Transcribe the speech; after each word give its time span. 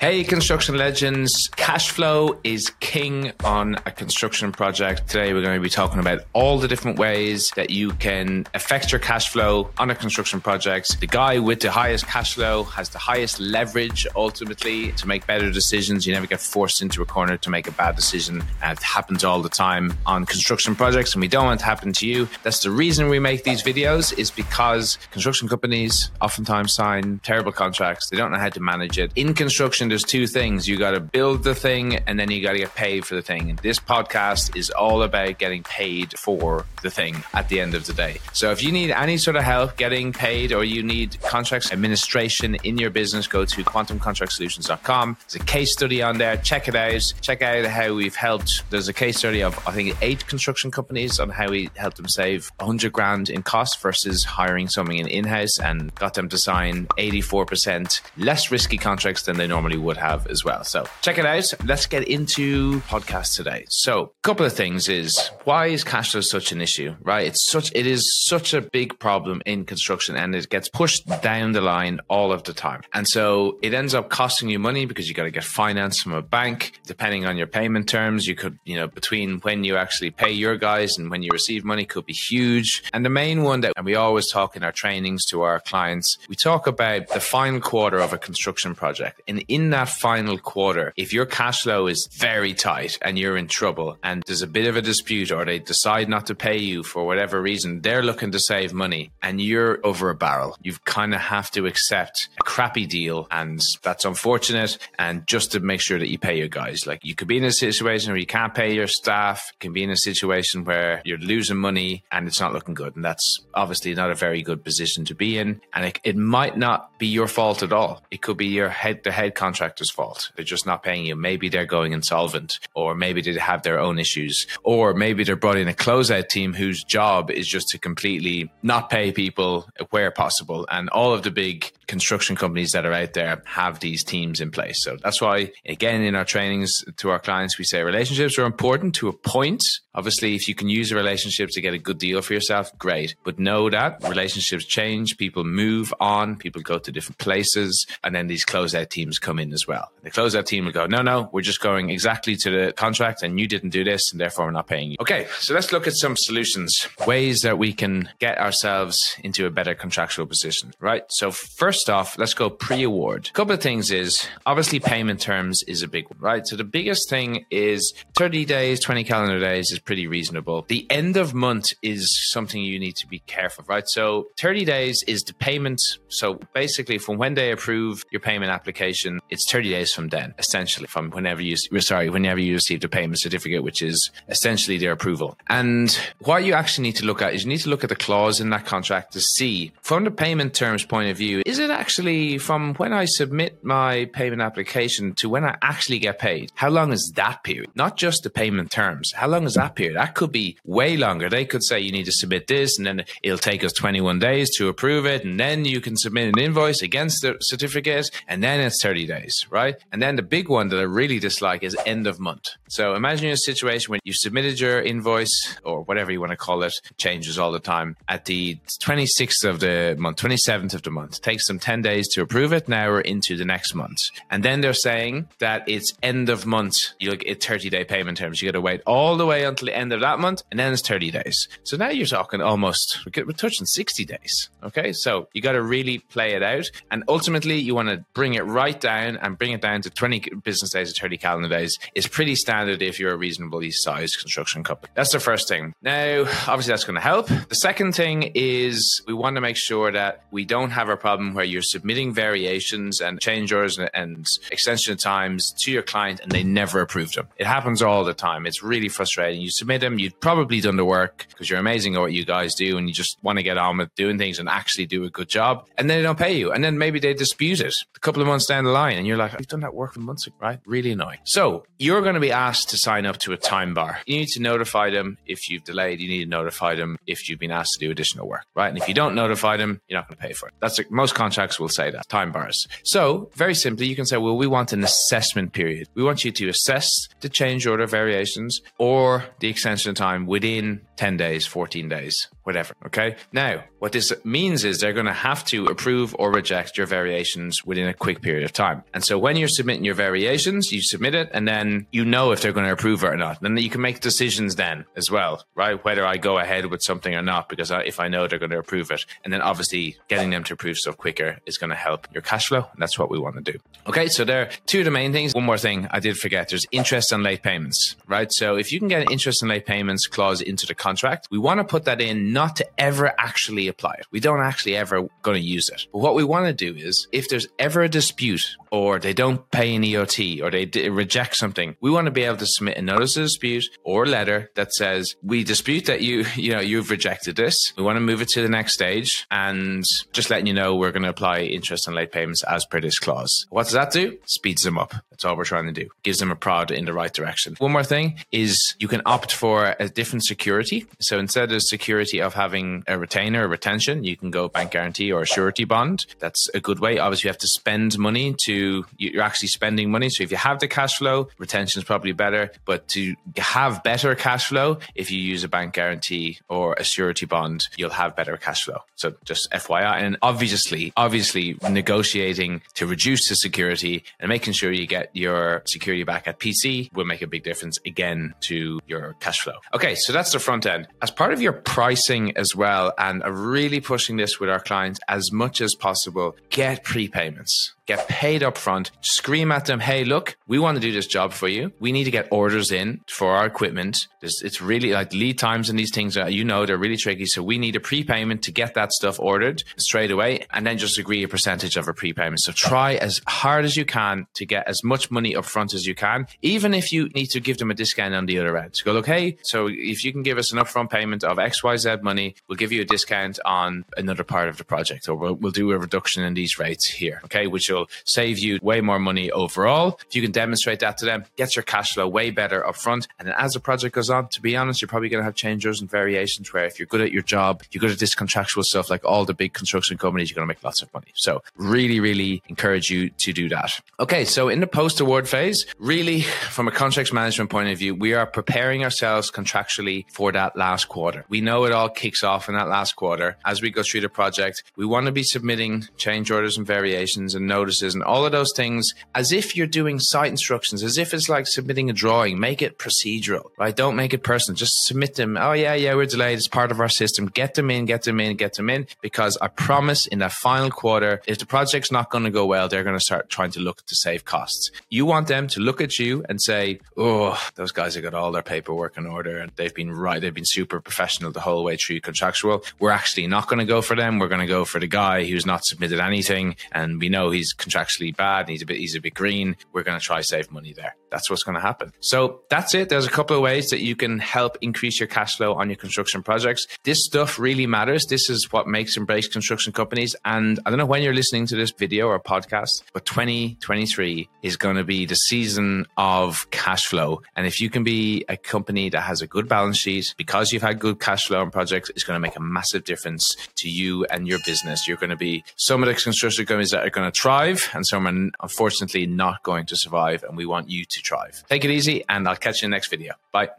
Hey, 0.00 0.22
construction 0.22 0.76
legends. 0.76 1.50
Cash 1.56 1.90
flow 1.90 2.38
is 2.44 2.70
king 2.78 3.32
on 3.42 3.74
a 3.84 3.90
construction 3.90 4.52
project. 4.52 5.08
Today, 5.08 5.34
we're 5.34 5.42
going 5.42 5.56
to 5.56 5.60
be 5.60 5.68
talking 5.68 5.98
about 5.98 6.20
all 6.34 6.56
the 6.56 6.68
different 6.68 7.00
ways 7.00 7.50
that 7.56 7.70
you 7.70 7.90
can 7.94 8.46
affect 8.54 8.92
your 8.92 9.00
cash 9.00 9.28
flow 9.30 9.70
on 9.76 9.90
a 9.90 9.96
construction 9.96 10.40
project. 10.40 11.00
The 11.00 11.08
guy 11.08 11.40
with 11.40 11.58
the 11.58 11.72
highest 11.72 12.06
cash 12.06 12.34
flow 12.34 12.62
has 12.62 12.90
the 12.90 12.98
highest 13.00 13.40
leverage 13.40 14.06
ultimately 14.14 14.92
to 14.92 15.08
make 15.08 15.26
better 15.26 15.50
decisions. 15.50 16.06
You 16.06 16.14
never 16.14 16.28
get 16.28 16.40
forced 16.40 16.80
into 16.80 17.02
a 17.02 17.04
corner 17.04 17.36
to 17.36 17.50
make 17.50 17.66
a 17.66 17.72
bad 17.72 17.96
decision. 17.96 18.44
And 18.62 18.78
it 18.78 18.84
happens 18.84 19.24
all 19.24 19.42
the 19.42 19.48
time 19.48 19.98
on 20.06 20.26
construction 20.26 20.76
projects, 20.76 21.14
and 21.14 21.20
we 21.20 21.26
don't 21.26 21.46
want 21.46 21.58
it 21.58 21.64
to 21.64 21.66
happen 21.66 21.92
to 21.94 22.06
you. 22.06 22.28
That's 22.44 22.62
the 22.62 22.70
reason 22.70 23.08
we 23.08 23.18
make 23.18 23.42
these 23.42 23.64
videos, 23.64 24.16
is 24.16 24.30
because 24.30 24.96
construction 25.10 25.48
companies 25.48 26.12
oftentimes 26.20 26.72
sign 26.72 27.18
terrible 27.24 27.50
contracts. 27.50 28.10
They 28.10 28.16
don't 28.16 28.30
know 28.30 28.38
how 28.38 28.50
to 28.50 28.60
manage 28.60 28.96
it. 28.96 29.10
In 29.16 29.34
construction, 29.34 29.87
there's 29.88 30.04
two 30.04 30.26
things. 30.26 30.68
You 30.68 30.76
got 30.76 30.92
to 30.92 31.00
build 31.00 31.44
the 31.44 31.54
thing 31.54 31.96
and 31.96 32.18
then 32.18 32.30
you 32.30 32.42
got 32.42 32.52
to 32.52 32.58
get 32.58 32.74
paid 32.74 33.04
for 33.04 33.14
the 33.14 33.22
thing. 33.22 33.50
And 33.50 33.58
this 33.60 33.78
podcast 33.78 34.56
is 34.56 34.70
all 34.70 35.02
about 35.02 35.38
getting 35.38 35.62
paid 35.62 36.18
for 36.18 36.66
the 36.82 36.90
thing 36.90 37.16
at 37.34 37.48
the 37.48 37.60
end 37.60 37.74
of 37.74 37.86
the 37.86 37.92
day. 37.92 38.18
So 38.32 38.50
if 38.50 38.62
you 38.62 38.72
need 38.72 38.90
any 38.90 39.16
sort 39.18 39.36
of 39.36 39.42
help 39.42 39.76
getting 39.76 40.12
paid 40.12 40.52
or 40.52 40.64
you 40.64 40.82
need 40.82 41.20
contracts 41.22 41.72
administration 41.72 42.56
in 42.64 42.78
your 42.78 42.90
business, 42.90 43.26
go 43.26 43.44
to 43.44 43.64
quantumcontractsolutions.com. 43.64 45.16
There's 45.20 45.42
a 45.42 45.44
case 45.46 45.72
study 45.72 46.02
on 46.02 46.18
there. 46.18 46.36
Check 46.36 46.68
it 46.68 46.74
out. 46.74 47.14
Check 47.20 47.42
out 47.42 47.64
how 47.66 47.94
we've 47.94 48.16
helped. 48.16 48.62
There's 48.70 48.88
a 48.88 48.92
case 48.92 49.18
study 49.18 49.42
of, 49.42 49.58
I 49.66 49.72
think, 49.72 49.96
eight 50.02 50.26
construction 50.26 50.70
companies 50.70 51.18
on 51.20 51.30
how 51.30 51.48
we 51.50 51.70
helped 51.76 51.96
them 51.96 52.08
save 52.08 52.50
100 52.58 52.92
grand 52.92 53.30
in 53.30 53.42
cost 53.42 53.80
versus 53.80 54.24
hiring 54.24 54.68
someone 54.68 54.96
in 54.96 55.08
in-house 55.08 55.58
and 55.58 55.94
got 55.96 56.14
them 56.14 56.28
to 56.28 56.38
sign 56.38 56.86
84% 56.98 58.00
less 58.16 58.50
risky 58.50 58.76
contracts 58.78 59.22
than 59.22 59.36
they 59.36 59.46
normally 59.46 59.77
would 59.80 59.96
have 59.96 60.26
as 60.26 60.44
well. 60.44 60.64
So 60.64 60.86
check 61.02 61.18
it 61.18 61.26
out. 61.26 61.52
Let's 61.64 61.86
get 61.86 62.06
into 62.08 62.80
podcast 62.80 63.36
today. 63.36 63.64
So 63.68 64.02
a 64.02 64.22
couple 64.22 64.44
of 64.44 64.52
things 64.52 64.88
is 64.88 65.30
why 65.44 65.66
is 65.66 65.84
cash 65.84 66.12
flow 66.12 66.20
such 66.20 66.52
an 66.52 66.60
issue, 66.60 66.94
right? 67.02 67.26
It's 67.26 67.50
such, 67.50 67.72
it 67.74 67.86
is 67.86 68.04
such 68.26 68.54
a 68.54 68.60
big 68.60 68.98
problem 68.98 69.42
in 69.46 69.64
construction 69.64 70.16
and 70.16 70.34
it 70.34 70.48
gets 70.48 70.68
pushed 70.68 71.06
down 71.22 71.52
the 71.52 71.60
line 71.60 72.00
all 72.08 72.32
of 72.32 72.42
the 72.44 72.52
time. 72.52 72.82
And 72.92 73.06
so 73.06 73.58
it 73.62 73.74
ends 73.74 73.94
up 73.94 74.10
costing 74.10 74.48
you 74.48 74.58
money 74.58 74.86
because 74.86 75.08
you 75.08 75.14
got 75.14 75.24
to 75.24 75.30
get 75.30 75.44
finance 75.44 76.00
from 76.00 76.12
a 76.12 76.22
bank. 76.22 76.80
Depending 76.86 77.26
on 77.26 77.36
your 77.36 77.46
payment 77.46 77.88
terms, 77.88 78.26
you 78.26 78.34
could, 78.34 78.58
you 78.64 78.76
know, 78.76 78.86
between 78.86 79.38
when 79.40 79.64
you 79.64 79.76
actually 79.76 80.10
pay 80.10 80.30
your 80.30 80.56
guys 80.56 80.98
and 80.98 81.10
when 81.10 81.22
you 81.22 81.30
receive 81.32 81.64
money 81.64 81.84
could 81.84 82.06
be 82.06 82.12
huge. 82.12 82.84
And 82.92 83.04
the 83.04 83.10
main 83.10 83.42
one 83.42 83.60
that, 83.60 83.72
and 83.76 83.86
we 83.86 83.94
always 83.94 84.30
talk 84.30 84.56
in 84.56 84.62
our 84.62 84.72
trainings 84.72 85.24
to 85.26 85.42
our 85.42 85.60
clients, 85.60 86.18
we 86.28 86.36
talk 86.36 86.66
about 86.66 87.08
the 87.08 87.20
final 87.20 87.60
quarter 87.60 87.98
of 87.98 88.12
a 88.12 88.18
construction 88.18 88.74
project. 88.74 89.20
And 89.28 89.44
in 89.48 89.67
that 89.70 89.88
final 89.88 90.38
quarter, 90.38 90.92
if 90.96 91.12
your 91.12 91.26
cash 91.26 91.62
flow 91.62 91.86
is 91.86 92.08
very 92.12 92.54
tight 92.54 92.98
and 93.02 93.18
you're 93.18 93.36
in 93.36 93.48
trouble 93.48 93.98
and 94.02 94.22
there's 94.26 94.42
a 94.42 94.46
bit 94.46 94.66
of 94.66 94.76
a 94.76 94.82
dispute 94.82 95.30
or 95.32 95.44
they 95.44 95.58
decide 95.58 96.08
not 96.08 96.26
to 96.26 96.34
pay 96.34 96.58
you 96.58 96.82
for 96.82 97.04
whatever 97.04 97.40
reason, 97.40 97.80
they're 97.80 98.02
looking 98.02 98.30
to 98.32 98.38
save 98.38 98.72
money 98.72 99.10
and 99.22 99.40
you're 99.40 99.78
over 99.84 100.10
a 100.10 100.14
barrel. 100.14 100.56
You 100.62 100.74
kind 100.84 101.14
of 101.14 101.20
have 101.20 101.50
to 101.52 101.66
accept 101.66 102.28
a 102.40 102.44
crappy 102.44 102.86
deal 102.86 103.26
and 103.30 103.60
that's 103.82 104.04
unfortunate. 104.04 104.78
And 104.98 105.26
just 105.26 105.52
to 105.52 105.60
make 105.60 105.80
sure 105.80 105.98
that 105.98 106.10
you 106.10 106.18
pay 106.18 106.38
your 106.38 106.48
guys, 106.48 106.86
like 106.86 107.04
you 107.04 107.14
could 107.14 107.28
be 107.28 107.36
in 107.36 107.44
a 107.44 107.52
situation 107.52 108.12
where 108.12 108.20
you 108.20 108.26
can't 108.26 108.54
pay 108.54 108.74
your 108.74 108.86
staff, 108.86 109.50
you 109.52 109.58
can 109.60 109.72
be 109.72 109.82
in 109.82 109.90
a 109.90 109.96
situation 109.96 110.64
where 110.64 111.02
you're 111.04 111.18
losing 111.18 111.56
money 111.56 112.04
and 112.10 112.26
it's 112.26 112.40
not 112.40 112.52
looking 112.52 112.74
good. 112.74 112.96
And 112.96 113.04
that's 113.04 113.40
obviously 113.54 113.94
not 113.94 114.10
a 114.10 114.14
very 114.14 114.42
good 114.42 114.64
position 114.64 115.04
to 115.06 115.14
be 115.14 115.38
in. 115.38 115.60
And 115.72 115.86
it, 115.86 116.00
it 116.04 116.16
might 116.16 116.56
not 116.56 116.98
be 116.98 117.06
your 117.06 117.26
fault 117.26 117.62
at 117.62 117.72
all. 117.72 118.02
It 118.10 118.22
could 118.22 118.36
be 118.36 118.46
your 118.46 118.68
head, 118.68 119.04
the 119.04 119.12
head 119.12 119.34
contractor's 119.58 119.90
fault. 119.90 120.30
They're 120.36 120.44
just 120.44 120.66
not 120.66 120.84
paying 120.84 121.04
you. 121.04 121.16
Maybe 121.16 121.48
they're 121.48 121.66
going 121.66 121.92
insolvent 121.92 122.60
or 122.74 122.94
maybe 122.94 123.20
they 123.22 123.32
have 123.34 123.64
their 123.64 123.80
own 123.80 123.98
issues 123.98 124.46
or 124.62 124.94
maybe 124.94 125.24
they're 125.24 125.34
brought 125.34 125.56
in 125.56 125.66
a 125.66 125.72
closeout 125.72 126.28
team 126.28 126.54
whose 126.54 126.84
job 126.84 127.28
is 127.30 127.48
just 127.48 127.68
to 127.70 127.78
completely 127.78 128.52
not 128.62 128.88
pay 128.88 129.10
people 129.10 129.68
where 129.90 130.12
possible. 130.12 130.64
And 130.70 130.88
all 130.90 131.12
of 131.12 131.24
the 131.24 131.32
big 131.32 131.72
construction 131.88 132.36
companies 132.36 132.70
that 132.72 132.86
are 132.86 132.92
out 132.92 133.14
there 133.14 133.42
have 133.46 133.80
these 133.80 134.04
teams 134.04 134.40
in 134.40 134.50
place. 134.50 134.82
So 134.82 134.96
that's 135.02 135.20
why, 135.20 135.50
again, 135.66 136.02
in 136.02 136.14
our 136.14 136.24
trainings 136.24 136.84
to 136.98 137.10
our 137.10 137.18
clients, 137.18 137.58
we 137.58 137.64
say 137.64 137.82
relationships 137.82 138.38
are 138.38 138.44
important 138.44 138.94
to 138.96 139.08
a 139.08 139.12
point. 139.12 139.64
Obviously, 139.94 140.36
if 140.36 140.46
you 140.46 140.54
can 140.54 140.68
use 140.68 140.92
a 140.92 140.94
relationship 140.94 141.50
to 141.52 141.60
get 141.60 141.74
a 141.74 141.78
good 141.78 141.98
deal 141.98 142.22
for 142.22 142.34
yourself, 142.34 142.70
great. 142.78 143.16
But 143.24 143.40
know 143.40 143.68
that 143.70 144.00
relationships 144.08 144.64
change, 144.64 145.16
people 145.16 145.42
move 145.42 145.92
on, 145.98 146.36
people 146.36 146.62
go 146.62 146.78
to 146.78 146.92
different 146.92 147.18
places, 147.18 147.84
and 148.04 148.14
then 148.14 148.28
these 148.28 148.44
closeout 148.44 148.90
teams 148.90 149.18
come 149.18 149.38
in 149.40 149.52
as 149.52 149.66
well. 149.66 149.90
The 150.02 150.10
closeout 150.10 150.46
team 150.46 150.66
will 150.66 150.72
go, 150.72 150.86
no, 150.86 151.02
no, 151.02 151.28
we're 151.32 151.40
just 151.40 151.60
going 151.60 151.90
exactly 151.90 152.36
to 152.36 152.50
the 152.50 152.72
contract 152.72 153.22
and 153.22 153.40
you 153.40 153.48
didn't 153.48 153.70
do 153.70 153.82
this 153.82 154.12
and 154.12 154.20
therefore 154.20 154.46
we're 154.46 154.52
not 154.52 154.68
paying 154.68 154.90
you. 154.90 154.96
Okay, 155.00 155.26
so 155.40 155.54
let's 155.54 155.72
look 155.72 155.86
at 155.86 155.94
some 155.94 156.16
solutions, 156.16 156.86
ways 157.06 157.40
that 157.40 157.58
we 157.58 157.72
can 157.72 158.08
get 158.18 158.38
ourselves 158.38 159.16
into 159.24 159.46
a 159.46 159.50
better 159.50 159.74
contractual 159.74 160.26
position, 160.26 160.72
right? 160.80 161.04
So 161.08 161.30
first 161.30 161.77
off, 161.88 162.18
let's 162.18 162.34
go 162.34 162.50
pre-award. 162.50 163.28
A 163.28 163.32
couple 163.32 163.54
of 163.54 163.60
things 163.60 163.90
is 163.90 164.26
obviously 164.46 164.80
payment 164.80 165.20
terms 165.20 165.62
is 165.64 165.82
a 165.82 165.88
big 165.88 166.08
one, 166.08 166.18
right? 166.18 166.46
So 166.46 166.56
the 166.56 166.64
biggest 166.64 167.10
thing 167.10 167.44
is 167.50 167.92
30 168.16 168.44
days, 168.44 168.80
20 168.80 169.04
calendar 169.04 169.38
days 169.38 169.70
is 169.70 169.78
pretty 169.78 170.06
reasonable. 170.06 170.64
The 170.68 170.86
end 170.90 171.16
of 171.16 171.34
month 171.34 171.72
is 171.82 172.32
something 172.32 172.62
you 172.62 172.78
need 172.78 172.96
to 172.96 173.06
be 173.06 173.20
careful, 173.20 173.62
of, 173.62 173.68
right? 173.68 173.86
So 173.86 174.28
30 174.38 174.64
days 174.64 175.04
is 175.06 175.22
the 175.22 175.34
payment. 175.34 175.80
So 176.08 176.40
basically 176.54 176.98
from 176.98 177.18
when 177.18 177.34
they 177.34 177.50
approve 177.50 178.04
your 178.10 178.20
payment 178.20 178.50
application, 178.50 179.20
it's 179.30 179.50
30 179.50 179.70
days 179.70 179.92
from 179.92 180.08
then, 180.08 180.34
essentially 180.38 180.86
from 180.86 181.10
whenever 181.10 181.42
you, 181.42 181.56
sorry, 181.80 182.08
whenever 182.08 182.40
you 182.40 182.54
receive 182.54 182.80
the 182.80 182.88
payment 182.88 183.20
certificate, 183.20 183.62
which 183.62 183.82
is 183.82 184.10
essentially 184.28 184.78
their 184.78 184.92
approval. 184.92 185.36
And 185.48 185.90
what 186.20 186.44
you 186.44 186.54
actually 186.54 186.84
need 186.84 186.96
to 186.96 187.04
look 187.04 187.22
at 187.22 187.34
is 187.34 187.44
you 187.44 187.48
need 187.48 187.60
to 187.60 187.68
look 187.68 187.84
at 187.84 187.90
the 187.90 187.96
clause 187.96 188.40
in 188.40 188.50
that 188.50 188.64
contract 188.64 189.12
to 189.12 189.20
see 189.20 189.72
from 189.82 190.04
the 190.04 190.10
payment 190.10 190.54
terms 190.54 190.84
point 190.84 191.10
of 191.10 191.16
view, 191.16 191.42
is 191.44 191.58
it 191.58 191.67
actually 191.68 192.38
from 192.38 192.74
when 192.74 192.92
I 192.92 193.04
submit 193.04 193.64
my 193.64 194.06
payment 194.12 194.42
application 194.42 195.14
to 195.14 195.28
when 195.28 195.44
I 195.44 195.56
actually 195.62 195.98
get 195.98 196.18
paid? 196.18 196.52
How 196.54 196.68
long 196.68 196.92
is 196.92 197.12
that 197.16 197.42
period? 197.44 197.70
Not 197.74 197.96
just 197.96 198.22
the 198.22 198.30
payment 198.30 198.70
terms. 198.70 199.12
How 199.12 199.28
long 199.28 199.44
is 199.44 199.54
that 199.54 199.74
period? 199.74 199.96
That 199.96 200.14
could 200.14 200.32
be 200.32 200.56
way 200.64 200.96
longer. 200.96 201.28
They 201.28 201.44
could 201.44 201.64
say 201.64 201.80
you 201.80 201.92
need 201.92 202.06
to 202.06 202.12
submit 202.12 202.46
this 202.46 202.78
and 202.78 202.86
then 202.86 203.04
it'll 203.22 203.38
take 203.38 203.64
us 203.64 203.72
21 203.72 204.18
days 204.18 204.50
to 204.56 204.68
approve 204.68 205.06
it. 205.06 205.24
And 205.24 205.38
then 205.38 205.64
you 205.64 205.80
can 205.80 205.96
submit 205.96 206.28
an 206.28 206.38
invoice 206.38 206.82
against 206.82 207.22
the 207.22 207.36
certificate 207.40 208.10
and 208.26 208.42
then 208.42 208.60
it's 208.60 208.82
30 208.82 209.06
days, 209.06 209.46
right? 209.50 209.76
And 209.92 210.02
then 210.02 210.16
the 210.16 210.22
big 210.22 210.48
one 210.48 210.68
that 210.68 210.78
I 210.78 210.82
really 210.82 211.18
dislike 211.18 211.62
is 211.62 211.76
end 211.86 212.06
of 212.06 212.20
month. 212.20 212.48
So 212.68 212.94
imagine 212.94 213.30
a 213.30 213.36
situation 213.36 213.90
when 213.90 214.00
you 214.04 214.12
submitted 214.12 214.60
your 214.60 214.80
invoice 214.80 215.58
or 215.64 215.82
whatever 215.82 216.12
you 216.12 216.20
want 216.20 216.32
to 216.32 216.36
call 216.36 216.62
it, 216.62 216.74
changes 216.96 217.38
all 217.38 217.52
the 217.52 217.60
time 217.60 217.96
at 218.08 218.24
the 218.24 218.58
26th 218.80 219.44
of 219.44 219.60
the 219.60 219.96
month, 219.98 220.18
27th 220.18 220.74
of 220.74 220.82
the 220.82 220.90
month. 220.90 221.16
It 221.16 221.22
takes 221.22 221.46
them 221.46 221.57
10 221.58 221.82
days 221.82 222.08
to 222.08 222.22
approve 222.22 222.52
it. 222.52 222.68
Now 222.68 222.88
we're 222.88 223.00
into 223.00 223.36
the 223.36 223.44
next 223.44 223.74
month. 223.74 224.02
And 224.30 224.42
then 224.42 224.60
they're 224.60 224.72
saying 224.72 225.28
that 225.38 225.68
it's 225.68 225.92
end 226.02 226.28
of 226.28 226.46
month. 226.46 226.78
You'll 226.98 227.16
get 227.16 227.42
30 227.42 227.70
day 227.70 227.84
payment 227.84 228.18
terms. 228.18 228.40
You 228.40 228.48
got 228.48 228.56
to 228.56 228.60
wait 228.60 228.82
all 228.86 229.16
the 229.16 229.26
way 229.26 229.44
until 229.44 229.66
the 229.66 229.76
end 229.76 229.92
of 229.92 230.00
that 230.00 230.18
month 230.18 230.42
and 230.50 230.58
then 230.58 230.72
it's 230.72 230.82
30 230.82 231.10
days. 231.10 231.48
So 231.64 231.76
now 231.76 231.90
you're 231.90 232.06
talking 232.06 232.40
almost, 232.40 232.98
we're 233.04 233.24
touching 233.32 233.66
60 233.66 234.04
days. 234.04 234.50
Okay. 234.62 234.92
So 234.92 235.28
you 235.32 235.42
got 235.42 235.52
to 235.52 235.62
really 235.62 235.98
play 235.98 236.34
it 236.34 236.42
out. 236.42 236.70
And 236.90 237.04
ultimately, 237.08 237.58
you 237.58 237.74
want 237.74 237.88
to 237.88 238.04
bring 238.14 238.34
it 238.34 238.44
right 238.44 238.80
down 238.80 239.16
and 239.16 239.38
bring 239.38 239.52
it 239.52 239.60
down 239.60 239.82
to 239.82 239.90
20 239.90 240.20
business 240.42 240.72
days 240.72 240.90
or 240.90 240.94
30 240.94 241.16
calendar 241.18 241.48
days. 241.48 241.78
It's 241.94 242.06
pretty 242.06 242.34
standard 242.34 242.82
if 242.82 242.98
you're 242.98 243.12
a 243.12 243.16
reasonably 243.16 243.70
sized 243.70 244.18
construction 244.18 244.64
company. 244.64 244.90
That's 244.94 245.12
the 245.12 245.20
first 245.20 245.48
thing. 245.48 245.74
Now, 245.82 246.22
obviously, 246.46 246.72
that's 246.72 246.84
going 246.84 246.96
to 246.96 247.00
help. 247.00 247.28
The 247.28 247.54
second 247.54 247.94
thing 247.94 248.32
is 248.34 249.02
we 249.06 249.14
want 249.14 249.36
to 249.36 249.40
make 249.40 249.56
sure 249.56 249.92
that 249.92 250.24
we 250.30 250.44
don't 250.44 250.70
have 250.70 250.88
a 250.88 250.96
problem 250.96 251.34
where 251.34 251.44
you're 251.48 251.62
submitting 251.62 252.12
variations 252.12 253.00
and 253.00 253.20
change 253.20 253.52
orders 253.52 253.78
and 253.78 254.26
extension 254.50 254.92
of 254.92 254.98
times 254.98 255.52
to 255.58 255.70
your 255.70 255.82
client 255.82 256.20
and 256.20 256.30
they 256.30 256.42
never 256.42 256.80
approve 256.80 257.12
them. 257.12 257.28
It 257.36 257.46
happens 257.46 257.82
all 257.82 258.04
the 258.04 258.14
time. 258.14 258.46
It's 258.46 258.62
really 258.62 258.88
frustrating. 258.88 259.40
You 259.40 259.50
submit 259.50 259.80
them, 259.80 259.98
you've 259.98 260.18
probably 260.20 260.60
done 260.60 260.76
the 260.76 260.84
work 260.84 261.26
because 261.28 261.48
you're 261.50 261.58
amazing 261.58 261.94
at 261.96 262.00
what 262.00 262.12
you 262.12 262.24
guys 262.24 262.54
do 262.54 262.78
and 262.78 262.88
you 262.88 262.94
just 262.94 263.16
want 263.22 263.38
to 263.38 263.42
get 263.42 263.58
on 263.58 263.78
with 263.78 263.94
doing 263.94 264.18
things 264.18 264.38
and 264.38 264.48
actually 264.48 264.86
do 264.86 265.04
a 265.04 265.10
good 265.10 265.28
job. 265.28 265.66
And 265.76 265.88
then 265.88 265.98
they 265.98 266.02
don't 266.02 266.18
pay 266.18 266.36
you. 266.36 266.52
And 266.52 266.62
then 266.62 266.78
maybe 266.78 266.98
they 267.00 267.14
dispute 267.14 267.60
it 267.60 267.74
a 267.96 268.00
couple 268.00 268.22
of 268.22 268.28
months 268.28 268.46
down 268.46 268.64
the 268.64 268.70
line 268.70 268.96
and 268.96 269.06
you're 269.06 269.16
like, 269.16 269.34
I've 269.34 269.48
done 269.48 269.60
that 269.60 269.74
work 269.74 269.94
for 269.94 270.00
months 270.00 270.26
ago, 270.26 270.36
right? 270.40 270.60
Really 270.66 270.92
annoying. 270.92 271.18
So 271.24 271.64
you're 271.78 272.02
going 272.02 272.14
to 272.14 272.20
be 272.20 272.32
asked 272.32 272.70
to 272.70 272.78
sign 272.78 273.06
up 273.06 273.18
to 273.18 273.32
a 273.32 273.36
time 273.36 273.74
bar. 273.74 273.98
You 274.06 274.18
need 274.18 274.28
to 274.28 274.40
notify 274.40 274.90
them 274.90 275.18
if 275.26 275.48
you've 275.48 275.64
delayed. 275.64 276.00
You 276.00 276.08
need 276.08 276.24
to 276.24 276.30
notify 276.30 276.74
them 276.74 276.96
if 277.06 277.28
you've 277.28 277.38
been 277.38 277.50
asked 277.50 277.74
to 277.74 277.78
do 277.78 277.90
additional 277.90 278.28
work, 278.28 278.44
right? 278.54 278.68
And 278.68 278.78
if 278.78 278.88
you 278.88 278.94
don't 278.94 279.14
notify 279.14 279.56
them, 279.56 279.80
you're 279.88 279.98
not 279.98 280.08
going 280.08 280.16
to 280.16 280.22
pay 280.22 280.32
for 280.32 280.48
it. 280.48 280.54
That's 280.60 280.78
like, 280.78 280.90
most 280.90 281.14
contracts 281.14 281.37
will 281.60 281.68
say 281.68 281.90
that 281.90 282.08
time 282.08 282.32
bars. 282.32 282.66
So 282.82 283.30
very 283.34 283.54
simply, 283.54 283.86
you 283.86 283.96
can 283.96 284.06
say, 284.06 284.16
well, 284.16 284.36
we 284.36 284.46
want 284.46 284.72
an 284.72 284.82
assessment 284.82 285.52
period. 285.52 285.88
We 285.94 286.02
want 286.02 286.24
you 286.24 286.32
to 286.32 286.48
assess 286.48 286.90
the 287.20 287.28
change 287.28 287.66
order 287.66 287.86
variations 287.86 288.60
or 288.78 289.24
the 289.40 289.48
extension 289.48 289.94
time 289.94 290.26
within 290.26 290.80
10 290.96 291.16
days, 291.16 291.46
14 291.46 291.88
days, 291.88 292.28
whatever. 292.48 292.74
Okay. 292.86 293.14
Now, 293.30 293.62
what 293.78 293.92
this 293.92 294.10
means 294.24 294.64
is 294.64 294.80
they're 294.80 294.94
going 294.94 295.04
to 295.04 295.12
have 295.12 295.44
to 295.52 295.66
approve 295.66 296.16
or 296.18 296.32
reject 296.32 296.78
your 296.78 296.86
variations 296.86 297.62
within 297.62 297.86
a 297.86 297.92
quick 297.92 298.22
period 298.22 298.42
of 298.42 298.54
time. 298.54 298.84
And 298.94 299.04
so 299.04 299.18
when 299.18 299.36
you're 299.36 299.48
submitting 299.48 299.84
your 299.84 299.94
variations, 299.94 300.72
you 300.72 300.80
submit 300.80 301.14
it 301.14 301.28
and 301.34 301.46
then 301.46 301.86
you 301.92 302.06
know 302.06 302.32
if 302.32 302.40
they're 302.40 302.54
going 302.54 302.64
to 302.64 302.72
approve 302.72 303.04
it 303.04 303.08
or 303.08 303.18
not. 303.18 303.42
And 303.42 303.54
then 303.54 303.62
you 303.62 303.68
can 303.68 303.82
make 303.82 304.00
decisions 304.00 304.56
then 304.56 304.86
as 304.96 305.10
well, 305.10 305.44
right? 305.54 305.84
Whether 305.84 306.06
I 306.06 306.16
go 306.16 306.38
ahead 306.38 306.64
with 306.64 306.82
something 306.82 307.14
or 307.14 307.20
not, 307.20 307.50
because 307.50 307.70
if 307.70 308.00
I 308.00 308.08
know 308.08 308.26
they're 308.26 308.38
going 308.38 308.50
to 308.52 308.58
approve 308.58 308.90
it. 308.90 309.04
And 309.24 309.30
then 309.30 309.42
obviously 309.42 309.98
getting 310.08 310.30
them 310.30 310.42
to 310.44 310.54
approve 310.54 310.78
stuff 310.78 310.96
quicker 310.96 311.40
is 311.44 311.58
going 311.58 311.68
to 311.68 311.76
help 311.76 312.08
your 312.14 312.22
cash 312.22 312.48
flow. 312.48 312.66
And 312.72 312.80
that's 312.80 312.98
what 312.98 313.10
we 313.10 313.18
want 313.18 313.36
to 313.36 313.52
do. 313.52 313.58
Okay. 313.86 314.08
So 314.08 314.24
there 314.24 314.46
are 314.46 314.48
two 314.64 314.78
of 314.78 314.86
the 314.86 314.90
main 314.90 315.12
things. 315.12 315.34
One 315.34 315.44
more 315.44 315.58
thing 315.58 315.86
I 315.90 316.00
did 316.00 316.16
forget 316.16 316.48
there's 316.48 316.66
interest 316.72 317.12
on 317.12 317.22
late 317.22 317.42
payments, 317.42 317.94
right? 318.06 318.32
So 318.32 318.56
if 318.56 318.72
you 318.72 318.78
can 318.78 318.88
get 318.88 319.02
an 319.02 319.12
interest 319.12 319.42
and 319.42 319.50
late 319.50 319.66
payments 319.66 320.06
clause 320.06 320.40
into 320.40 320.66
the 320.66 320.74
contract, 320.74 321.28
we 321.30 321.36
want 321.36 321.58
to 321.60 321.64
put 321.64 321.84
that 321.84 322.00
in 322.00 322.32
not 322.38 322.54
to 322.54 322.66
ever 322.78 323.12
actually 323.18 323.66
apply 323.66 323.94
it. 323.98 324.06
We 324.12 324.20
don't 324.20 324.40
actually 324.40 324.76
ever 324.76 325.08
going 325.22 325.42
to 325.42 325.48
use 325.56 325.68
it. 325.70 325.88
But 325.92 325.98
what 325.98 326.14
we 326.14 326.22
want 326.22 326.46
to 326.46 326.52
do 326.52 326.72
is 326.78 327.08
if 327.10 327.28
there's 327.28 327.48
ever 327.58 327.82
a 327.82 327.88
dispute 327.88 328.56
or 328.70 328.98
they 328.98 329.12
don't 329.12 329.50
pay 329.50 329.74
an 329.74 329.82
EOT 329.82 330.42
or 330.42 330.50
they 330.50 330.64
d- 330.64 330.88
reject 330.88 331.36
something, 331.36 331.76
we 331.80 331.90
want 331.90 332.06
to 332.06 332.10
be 332.10 332.22
able 332.22 332.36
to 332.36 332.46
submit 332.46 332.78
a 332.78 332.82
notice 332.82 333.16
of 333.16 333.24
dispute 333.24 333.64
or 333.84 334.06
letter 334.06 334.50
that 334.54 334.72
says 334.72 335.16
we 335.22 335.44
dispute 335.44 335.86
that 335.86 336.00
you 336.00 336.24
you 336.36 336.52
know 336.52 336.60
you've 336.60 336.90
rejected 336.90 337.36
this. 337.36 337.72
We 337.76 337.82
want 337.82 337.96
to 337.96 338.00
move 338.00 338.22
it 338.22 338.28
to 338.30 338.42
the 338.42 338.48
next 338.48 338.74
stage 338.74 339.26
and 339.30 339.84
just 340.12 340.30
letting 340.30 340.46
you 340.46 340.54
know 340.54 340.76
we're 340.76 340.92
going 340.92 341.02
to 341.02 341.08
apply 341.08 341.40
interest 341.40 341.88
on 341.88 341.94
late 341.94 342.12
payments 342.12 342.42
as 342.44 342.64
per 342.66 342.80
this 342.80 342.98
clause. 342.98 343.46
What 343.50 343.64
does 343.64 343.72
that 343.72 343.92
do? 343.92 344.18
Speeds 344.26 344.62
them 344.62 344.78
up. 344.78 344.94
That's 345.10 345.24
all 345.24 345.36
we're 345.36 345.44
trying 345.44 345.66
to 345.66 345.72
do. 345.72 345.88
Gives 346.02 346.18
them 346.18 346.30
a 346.30 346.36
prod 346.36 346.70
in 346.70 346.84
the 346.84 346.92
right 346.92 347.12
direction. 347.12 347.56
One 347.58 347.72
more 347.72 347.84
thing 347.84 348.20
is 348.30 348.76
you 348.78 348.88
can 348.88 349.02
opt 349.04 349.32
for 349.32 349.74
a 349.78 349.88
different 349.88 350.24
security. 350.24 350.86
So 351.00 351.18
instead 351.18 351.50
of 351.52 351.62
security 351.62 352.20
of 352.20 352.34
having 352.34 352.84
a 352.86 352.98
retainer 352.98 353.44
or 353.44 353.48
retention, 353.48 354.04
you 354.04 354.16
can 354.16 354.30
go 354.30 354.48
bank 354.48 354.70
guarantee 354.70 355.12
or 355.12 355.22
a 355.22 355.26
surety 355.26 355.64
bond. 355.64 356.06
That's 356.20 356.48
a 356.54 356.60
good 356.60 356.78
way. 356.78 356.98
Obviously, 356.98 357.28
you 357.28 357.32
have 357.32 357.38
to 357.38 357.48
spend 357.48 357.98
money 357.98 358.34
to, 358.44 358.57
you're 358.96 359.22
actually 359.22 359.48
spending 359.48 359.90
money. 359.90 360.08
So 360.10 360.22
if 360.24 360.30
you 360.30 360.36
have 360.36 360.60
the 360.60 360.68
cash 360.68 360.96
flow, 360.96 361.28
retention 361.38 361.80
is 361.80 361.84
probably 361.84 362.12
better. 362.12 362.50
But 362.64 362.88
to 362.88 363.14
have 363.36 363.82
better 363.82 364.14
cash 364.14 364.48
flow, 364.48 364.78
if 364.94 365.10
you 365.10 365.20
use 365.20 365.44
a 365.44 365.48
bank 365.48 365.74
guarantee 365.74 366.38
or 366.48 366.74
a 366.74 366.84
surety 366.84 367.26
bond, 367.26 367.68
you'll 367.76 367.90
have 367.90 368.16
better 368.16 368.36
cash 368.36 368.64
flow. 368.64 368.78
So 368.96 369.14
just 369.24 369.50
FYI. 369.50 370.02
And 370.02 370.16
obviously, 370.22 370.92
obviously 370.96 371.56
negotiating 371.68 372.62
to 372.74 372.86
reduce 372.86 373.28
the 373.28 373.34
security 373.34 374.04
and 374.20 374.28
making 374.28 374.52
sure 374.52 374.72
you 374.72 374.86
get 374.86 375.10
your 375.14 375.62
security 375.66 376.04
back 376.04 376.26
at 376.26 376.38
PC 376.38 376.92
will 376.92 377.04
make 377.04 377.22
a 377.22 377.26
big 377.26 377.44
difference 377.44 377.78
again 377.86 378.34
to 378.40 378.80
your 378.86 379.16
cash 379.20 379.40
flow. 379.40 379.54
Okay. 379.74 379.94
So 379.94 380.12
that's 380.12 380.32
the 380.32 380.38
front 380.38 380.66
end. 380.66 380.88
As 381.02 381.10
part 381.10 381.32
of 381.32 381.40
your 381.40 381.52
pricing 381.52 382.36
as 382.36 382.54
well, 382.54 382.92
and 382.98 383.22
really 383.28 383.80
pushing 383.80 384.16
this 384.16 384.40
with 384.40 384.50
our 384.50 384.60
clients 384.60 385.00
as 385.08 385.32
much 385.32 385.60
as 385.60 385.74
possible, 385.74 386.36
get 386.50 386.84
prepayments 386.84 387.72
get 387.88 388.06
paid 388.06 388.42
up 388.42 388.58
front, 388.58 388.90
scream 389.00 389.50
at 389.50 389.64
them, 389.64 389.80
hey, 389.80 390.04
look, 390.04 390.36
we 390.46 390.58
want 390.58 390.76
to 390.76 390.80
do 390.80 390.92
this 390.92 391.06
job 391.06 391.32
for 391.32 391.48
you. 391.48 391.72
We 391.80 391.90
need 391.90 392.04
to 392.04 392.10
get 392.10 392.28
orders 392.30 392.70
in 392.70 393.00
for 393.08 393.34
our 393.34 393.46
equipment. 393.46 394.06
it's 394.20 394.60
really 394.60 394.92
like 394.92 395.12
lead 395.14 395.38
times 395.38 395.70
and 395.70 395.78
these 395.78 395.92
things 395.92 396.16
you 396.28 396.44
know, 396.44 396.66
they're 396.66 396.76
really 396.76 396.98
tricky. 396.98 397.24
So 397.24 397.42
we 397.42 397.56
need 397.56 397.76
a 397.76 397.80
prepayment 397.80 398.42
to 398.42 398.52
get 398.52 398.74
that 398.74 398.92
stuff 398.92 399.18
ordered 399.18 399.64
straight 399.78 400.10
away 400.10 400.46
and 400.50 400.66
then 400.66 400.76
just 400.76 400.98
agree 400.98 401.22
a 401.22 401.28
percentage 401.28 401.76
of 401.76 401.88
a 401.88 401.94
prepayment. 401.94 402.40
So 402.40 402.52
try 402.52 402.94
as 402.94 403.22
hard 403.26 403.64
as 403.64 403.76
you 403.76 403.86
can 403.86 404.26
to 404.34 404.44
get 404.44 404.68
as 404.68 404.84
much 404.84 405.10
money 405.10 405.34
up 405.34 405.46
front 405.46 405.72
as 405.72 405.86
you 405.86 405.94
can, 405.94 406.26
even 406.42 406.74
if 406.74 406.92
you 406.92 407.08
need 407.14 407.28
to 407.28 407.40
give 407.40 407.56
them 407.56 407.70
a 407.70 407.74
discount 407.74 408.14
on 408.14 408.26
the 408.26 408.38
other 408.38 408.58
end. 408.58 408.76
So 408.76 408.84
go, 408.84 408.92
look, 408.92 409.06
hey, 409.06 409.38
so 409.42 409.66
if 409.70 410.04
you 410.04 410.12
can 410.12 410.22
give 410.22 410.36
us 410.36 410.52
an 410.52 410.58
upfront 410.58 410.90
payment 410.90 411.24
of 411.24 411.38
XYZ 411.38 412.02
money, 412.02 412.34
we'll 412.48 412.56
give 412.56 412.72
you 412.72 412.82
a 412.82 412.84
discount 412.84 413.38
on 413.46 413.86
another 413.96 414.24
part 414.24 414.50
of 414.50 414.58
the 414.58 414.64
project 414.64 415.08
or 415.08 415.14
we'll, 415.14 415.34
we'll 415.34 415.52
do 415.52 415.70
a 415.70 415.78
reduction 415.78 416.22
in 416.22 416.34
these 416.34 416.58
rates 416.58 416.86
here. 416.86 417.22
Okay. 417.24 417.46
Which 417.46 417.70
will 417.70 417.77
will 417.78 417.88
save 418.04 418.38
you 418.38 418.58
way 418.62 418.80
more 418.80 418.98
money 418.98 419.30
overall. 419.30 419.98
If 420.08 420.16
you 420.16 420.22
can 420.22 420.32
demonstrate 420.32 420.80
that 420.80 420.98
to 420.98 421.04
them, 421.04 421.24
gets 421.36 421.56
your 421.56 421.62
cash 421.62 421.94
flow 421.94 422.08
way 422.08 422.30
better 422.30 422.66
up 422.66 422.76
front. 422.76 423.08
And 423.18 423.28
then 423.28 423.34
as 423.38 423.52
the 423.52 423.60
project 423.60 423.94
goes 423.94 424.10
on, 424.10 424.28
to 424.28 424.40
be 424.40 424.56
honest, 424.56 424.80
you're 424.80 424.88
probably 424.88 425.08
going 425.08 425.20
to 425.20 425.24
have 425.24 425.34
changes 425.34 425.80
and 425.80 425.90
variations 425.90 426.52
where 426.52 426.64
if 426.64 426.78
you're 426.78 426.86
good 426.86 427.00
at 427.00 427.12
your 427.12 427.22
job, 427.22 427.62
you're 427.70 427.80
good 427.80 427.90
at 427.90 427.98
this 427.98 428.14
contractual 428.14 428.62
stuff, 428.62 428.90
like 428.90 429.04
all 429.04 429.24
the 429.24 429.34
big 429.34 429.52
construction 429.52 429.98
companies, 429.98 430.30
you're 430.30 430.34
going 430.34 430.46
to 430.46 430.48
make 430.48 430.62
lots 430.64 430.82
of 430.82 430.92
money. 430.92 431.08
So 431.14 431.42
really, 431.56 432.00
really 432.00 432.42
encourage 432.48 432.90
you 432.90 433.10
to 433.10 433.32
do 433.32 433.48
that. 433.50 433.80
Okay. 434.00 434.24
So 434.24 434.48
in 434.48 434.60
the 434.60 434.66
post 434.66 435.00
award 435.00 435.28
phase, 435.28 435.66
really 435.78 436.22
from 436.22 436.68
a 436.68 436.70
contracts 436.70 437.12
management 437.12 437.50
point 437.50 437.68
of 437.68 437.78
view, 437.78 437.94
we 437.94 438.14
are 438.14 438.26
preparing 438.26 438.84
ourselves 438.84 439.30
contractually 439.30 440.04
for 440.10 440.32
that 440.32 440.56
last 440.56 440.88
quarter. 440.88 441.24
We 441.28 441.40
know 441.40 441.64
it 441.64 441.72
all 441.72 441.88
kicks 441.88 442.22
off 442.22 442.48
in 442.48 442.54
that 442.54 442.68
last 442.68 442.96
quarter. 442.96 443.36
As 443.44 443.62
we 443.62 443.70
go 443.70 443.82
through 443.82 444.00
the 444.02 444.08
project, 444.08 444.62
we 444.76 444.86
want 444.86 445.06
to 445.06 445.12
be 445.12 445.22
submitting 445.22 445.86
change 445.96 446.30
orders 446.30 446.56
and 446.56 446.66
variations 446.66 447.34
and 447.34 447.46
notice 447.46 447.67
and 447.68 448.02
all 448.02 448.24
of 448.26 448.32
those 448.32 448.52
things 448.54 448.94
as 449.14 449.32
if 449.32 449.56
you're 449.56 449.66
doing 449.66 449.98
site 449.98 450.30
instructions, 450.30 450.82
as 450.82 450.98
if 450.98 451.14
it's 451.14 451.28
like 451.28 451.46
submitting 451.46 451.90
a 451.90 451.92
drawing. 451.92 452.40
Make 452.40 452.62
it 452.62 452.78
procedural, 452.78 453.50
right? 453.58 453.74
Don't 453.74 453.96
make 453.96 454.14
it 454.14 454.22
personal. 454.22 454.56
Just 454.56 454.86
submit 454.86 455.14
them. 455.14 455.36
Oh, 455.36 455.52
yeah, 455.52 455.74
yeah, 455.74 455.94
we're 455.94 456.06
delayed. 456.06 456.38
It's 456.38 456.48
part 456.48 456.70
of 456.70 456.80
our 456.80 456.88
system. 456.88 457.26
Get 457.26 457.54
them 457.54 457.70
in, 457.70 457.84
get 457.84 458.02
them 458.02 458.20
in, 458.20 458.36
get 458.36 458.54
them 458.54 458.70
in. 458.70 458.86
Because 459.00 459.36
I 459.40 459.48
promise 459.48 460.06
in 460.06 460.18
that 460.20 460.32
final 460.32 460.70
quarter, 460.70 461.22
if 461.26 461.38
the 461.38 461.46
project's 461.46 461.92
not 461.92 462.10
going 462.10 462.24
to 462.24 462.30
go 462.30 462.46
well, 462.46 462.68
they're 462.68 462.84
going 462.84 462.98
to 462.98 463.04
start 463.04 463.28
trying 463.28 463.50
to 463.52 463.60
look 463.60 463.84
to 463.86 463.94
save 463.94 464.24
costs. 464.24 464.70
You 464.88 465.06
want 465.06 465.28
them 465.28 465.46
to 465.48 465.60
look 465.60 465.80
at 465.80 465.98
you 465.98 466.24
and 466.28 466.40
say, 466.40 466.80
oh, 466.96 467.38
those 467.54 467.72
guys 467.72 467.94
have 467.94 468.04
got 468.04 468.14
all 468.14 468.32
their 468.32 468.42
paperwork 468.42 468.96
in 468.96 469.06
order 469.06 469.38
and 469.38 469.52
they've 469.56 469.74
been 469.74 469.92
right. 469.92 470.20
They've 470.20 470.34
been 470.34 470.44
super 470.44 470.80
professional 470.80 471.32
the 471.32 471.40
whole 471.40 471.64
way 471.64 471.76
through 471.76 472.00
contractual. 472.00 472.64
We're 472.78 472.90
actually 472.90 473.26
not 473.26 473.48
going 473.48 473.58
to 473.58 473.64
go 473.64 473.82
for 473.82 473.96
them. 473.96 474.18
We're 474.18 474.28
going 474.28 474.40
to 474.40 474.46
go 474.46 474.64
for 474.64 474.78
the 474.78 474.86
guy 474.86 475.24
who's 475.24 475.46
not 475.46 475.64
submitted 475.64 476.00
anything. 476.00 476.56
And 476.72 477.00
we 477.00 477.08
know 477.08 477.30
he's 477.30 477.47
contractually 477.54 478.16
bad 478.16 478.40
and 478.40 478.50
he's 478.50 478.62
a 478.62 478.66
bit 478.66 478.78
he's 478.78 478.94
a 478.94 479.00
bit 479.00 479.14
green, 479.14 479.56
we're 479.72 479.82
going 479.82 479.98
to 479.98 480.04
try 480.04 480.20
save 480.20 480.50
money 480.50 480.72
there. 480.72 480.94
That's 481.10 481.30
what's 481.30 481.42
going 481.42 481.54
to 481.54 481.60
happen. 481.60 481.92
So 482.00 482.42
that's 482.50 482.74
it. 482.74 482.88
There's 482.88 483.06
a 483.06 483.10
couple 483.10 483.36
of 483.36 483.42
ways 483.42 483.70
that 483.70 483.80
you 483.80 483.96
can 483.96 484.18
help 484.18 484.58
increase 484.60 485.00
your 485.00 485.06
cash 485.06 485.36
flow 485.36 485.54
on 485.54 485.70
your 485.70 485.76
construction 485.76 486.22
projects. 486.22 486.66
This 486.84 487.04
stuff 487.04 487.38
really 487.38 487.66
matters. 487.66 488.06
This 488.06 488.28
is 488.28 488.52
what 488.52 488.66
makes 488.66 488.96
and 488.96 489.06
breaks 489.06 489.28
construction 489.28 489.72
companies. 489.72 490.14
And 490.24 490.60
I 490.66 490.70
don't 490.70 490.78
know 490.78 490.86
when 490.86 491.02
you're 491.02 491.14
listening 491.14 491.46
to 491.46 491.56
this 491.56 491.70
video 491.70 492.08
or 492.08 492.20
podcast, 492.20 492.82
but 492.92 493.06
2023 493.06 494.28
is 494.42 494.56
going 494.56 494.76
to 494.76 494.84
be 494.84 495.06
the 495.06 495.14
season 495.14 495.86
of 495.96 496.50
cash 496.50 496.86
flow. 496.86 497.22
And 497.36 497.46
if 497.46 497.60
you 497.60 497.70
can 497.70 497.84
be 497.84 498.24
a 498.28 498.36
company 498.36 498.90
that 498.90 499.00
has 499.00 499.22
a 499.22 499.26
good 499.26 499.48
balance 499.48 499.78
sheet 499.78 500.14
because 500.16 500.52
you've 500.52 500.62
had 500.62 500.78
good 500.78 501.00
cash 501.00 501.26
flow 501.26 501.40
on 501.40 501.50
projects, 501.50 501.90
it's 501.90 502.04
going 502.04 502.16
to 502.16 502.20
make 502.20 502.36
a 502.36 502.40
massive 502.40 502.84
difference 502.84 503.36
to 503.56 503.68
you 503.68 504.04
and 504.06 504.28
your 504.28 504.38
business. 504.44 504.86
You're 504.86 504.96
going 504.96 505.10
to 505.10 505.16
be 505.16 505.44
some 505.56 505.82
of 505.82 505.88
the 505.88 505.94
construction 505.94 506.44
companies 506.46 506.70
that 506.70 506.84
are 506.84 506.90
going 506.90 507.10
to 507.10 507.12
thrive 507.38 507.70
and 507.74 507.86
some 507.86 508.06
are 508.06 508.30
unfortunately 508.40 509.06
not 509.06 509.42
going 509.42 509.66
to 509.66 509.76
survive. 509.76 510.24
And 510.24 510.36
we 510.36 510.46
want 510.46 510.68
you 510.70 510.84
to 510.84 511.00
thrive. 511.02 511.44
Take 511.48 511.64
it 511.64 511.70
easy 511.70 512.04
and 512.08 512.28
I'll 512.28 512.36
catch 512.36 512.62
you 512.62 512.66
in 512.66 512.70
the 512.70 512.76
next 512.76 512.88
video. 512.88 513.14
Bye. 513.32 513.50